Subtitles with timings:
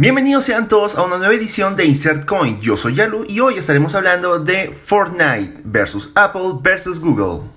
[0.00, 2.60] Bienvenidos sean todos a una nueva edición de Insert Coin.
[2.60, 7.50] Yo soy Yalu y hoy estaremos hablando de Fortnite versus Apple versus Google.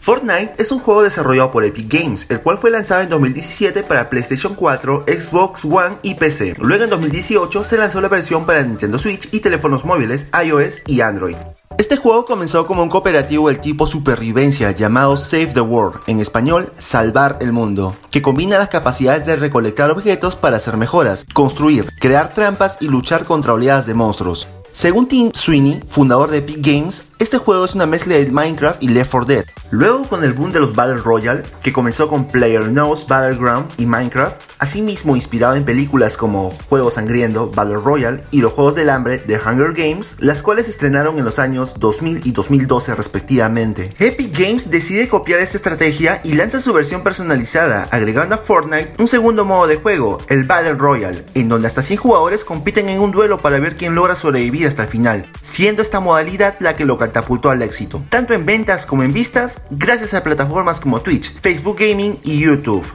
[0.00, 4.10] Fortnite es un juego desarrollado por Epic Games, el cual fue lanzado en 2017 para
[4.10, 6.54] PlayStation 4, Xbox One y PC.
[6.58, 11.00] Luego en 2018 se lanzó la versión para Nintendo Switch y teléfonos móviles iOS y
[11.00, 11.36] Android.
[11.82, 16.72] Este juego comenzó como un cooperativo del tipo supervivencia llamado Save the World, en español
[16.78, 22.34] Salvar el Mundo, que combina las capacidades de recolectar objetos para hacer mejoras, construir, crear
[22.34, 24.46] trampas y luchar contra oleadas de monstruos.
[24.72, 28.88] Según Tim Sweeney, fundador de Epic Games, este juego es una mezcla de Minecraft y
[28.88, 29.44] Left 4 Dead.
[29.72, 34.40] Luego con el boom de los Battle Royale, que comenzó con PlayerUnknown's Battleground y Minecraft,
[34.62, 39.34] asimismo inspirado en películas como Juego Sangriento, Battle Royale y los Juegos del Hambre de
[39.36, 43.92] Hunger Games, las cuales se estrenaron en los años 2000 y 2012 respectivamente.
[43.98, 49.08] Epic Games decide copiar esta estrategia y lanza su versión personalizada, agregando a Fortnite un
[49.08, 53.10] segundo modo de juego, el Battle Royale, en donde hasta 100 jugadores compiten en un
[53.10, 56.98] duelo para ver quién logra sobrevivir hasta el final, siendo esta modalidad la que lo
[56.98, 61.78] catapultó al éxito, tanto en ventas como en vistas, gracias a plataformas como Twitch, Facebook
[61.80, 62.86] Gaming y YouTube.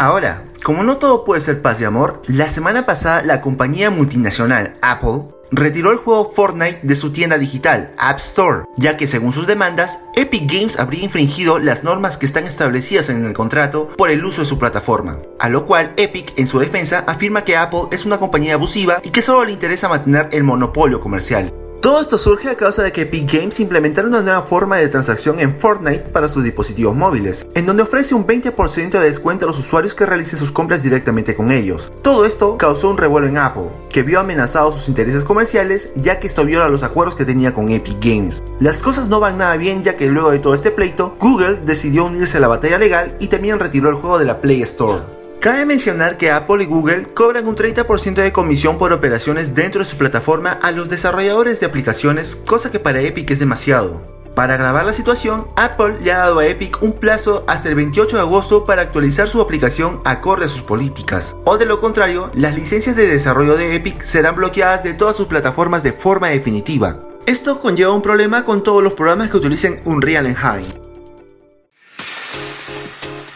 [0.00, 4.76] Ahora, como no todo puede ser paz y amor, la semana pasada la compañía multinacional
[4.80, 9.48] Apple retiró el juego Fortnite de su tienda digital, App Store, ya que según sus
[9.48, 14.24] demandas, Epic Games habría infringido las normas que están establecidas en el contrato por el
[14.24, 15.18] uso de su plataforma.
[15.40, 19.10] A lo cual Epic, en su defensa, afirma que Apple es una compañía abusiva y
[19.10, 21.52] que solo le interesa mantener el monopolio comercial.
[21.80, 25.38] Todo esto surge a causa de que Epic Games implementaron una nueva forma de transacción
[25.38, 29.60] en Fortnite para sus dispositivos móviles, en donde ofrece un 20% de descuento a los
[29.60, 31.92] usuarios que realicen sus compras directamente con ellos.
[32.02, 36.26] Todo esto causó un revuelo en Apple, que vio amenazados sus intereses comerciales ya que
[36.26, 38.42] esto viola los acuerdos que tenía con Epic Games.
[38.58, 42.06] Las cosas no van nada bien ya que luego de todo este pleito, Google decidió
[42.06, 45.17] unirse a la batalla legal y también retiró el juego de la Play Store.
[45.40, 49.84] Cabe mencionar que Apple y Google cobran un 30% de comisión por operaciones dentro de
[49.84, 54.02] su plataforma a los desarrolladores de aplicaciones, cosa que para Epic es demasiado.
[54.34, 58.16] Para agravar la situación, Apple le ha dado a Epic un plazo hasta el 28
[58.16, 61.36] de agosto para actualizar su aplicación acorde a sus políticas.
[61.44, 65.28] O de lo contrario, las licencias de desarrollo de Epic serán bloqueadas de todas sus
[65.28, 66.98] plataformas de forma definitiva.
[67.26, 70.87] Esto conlleva un problema con todos los programas que utilicen Unreal Engine.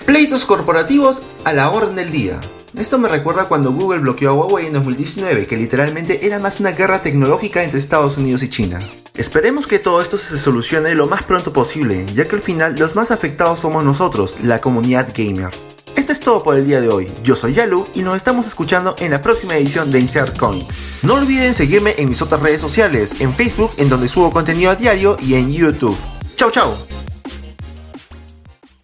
[0.04, 2.40] Pleitos corporativos a la orden del día.
[2.76, 6.72] Esto me recuerda cuando Google bloqueó a Huawei en 2019, que literalmente era más una
[6.72, 8.80] guerra tecnológica entre Estados Unidos y China.
[9.14, 12.96] Esperemos que todo esto se solucione lo más pronto posible, ya que al final los
[12.96, 15.50] más afectados somos nosotros, la comunidad gamer.
[15.94, 17.08] Esto es todo por el día de hoy.
[17.22, 20.66] Yo soy Yalu y nos estamos escuchando en la próxima edición de Insert Coin.
[21.02, 24.76] No olviden seguirme en mis otras redes sociales, en Facebook en donde subo contenido a
[24.76, 25.96] diario y en YouTube.
[26.34, 27.01] Chau chau.